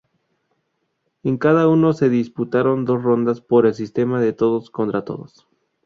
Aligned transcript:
En 1.21 1.37
cada 1.37 1.67
uno 1.67 1.93
se 1.93 2.09
disputaron 2.09 2.85
dos 2.85 3.03
rondas 3.03 3.39
por 3.39 3.67
el 3.67 3.75
sistema 3.75 4.19
de 4.19 4.33
todos 4.33 4.71
contra 4.71 5.05
todos. 5.05 5.47